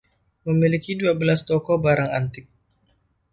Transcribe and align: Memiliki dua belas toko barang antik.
Memiliki 0.49 0.91
dua 0.99 1.13
belas 1.21 1.39
toko 1.49 1.73
barang 1.85 2.09
antik. 2.19 2.45